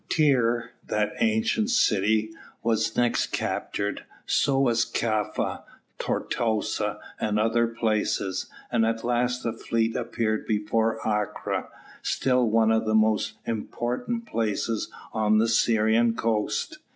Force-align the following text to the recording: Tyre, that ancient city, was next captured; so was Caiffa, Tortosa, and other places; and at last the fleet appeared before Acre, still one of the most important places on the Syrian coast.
Tyre, 0.09 0.71
that 0.87 1.11
ancient 1.19 1.69
city, 1.69 2.31
was 2.63 2.97
next 2.97 3.27
captured; 3.27 4.03
so 4.25 4.59
was 4.59 4.83
Caiffa, 4.83 5.63
Tortosa, 5.99 6.99
and 7.19 7.37
other 7.37 7.67
places; 7.67 8.47
and 8.71 8.83
at 8.83 9.03
last 9.03 9.43
the 9.43 9.53
fleet 9.53 9.95
appeared 9.95 10.47
before 10.47 10.97
Acre, 11.05 11.69
still 12.01 12.49
one 12.49 12.71
of 12.71 12.85
the 12.85 12.95
most 12.95 13.33
important 13.45 14.25
places 14.25 14.89
on 15.13 15.37
the 15.37 15.47
Syrian 15.47 16.15
coast. 16.15 16.79